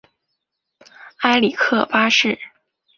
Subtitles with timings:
[1.17, 2.39] 埃里克八世。